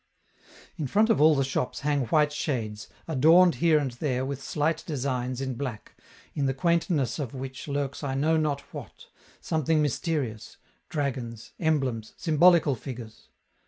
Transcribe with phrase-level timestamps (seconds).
[0.77, 4.83] In front of all the shops hang white shades, adorned here and there with slight
[4.87, 5.95] designs in black,
[6.33, 9.09] in the quaintness of which lurks I know not what
[9.41, 10.57] something mysterious:
[10.89, 13.29] dragons, emblems, symbolical figures.